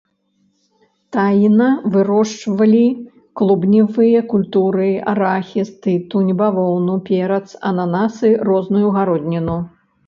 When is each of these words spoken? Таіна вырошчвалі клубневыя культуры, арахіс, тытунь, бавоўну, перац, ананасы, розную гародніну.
Таіна 1.15 1.67
вырошчвалі 1.95 2.81
клубневыя 3.41 4.19
культуры, 4.33 4.89
арахіс, 5.13 5.69
тытунь, 5.85 6.33
бавоўну, 6.41 6.95
перац, 7.13 7.47
ананасы, 7.73 8.35
розную 8.51 8.87
гародніну. 8.99 9.63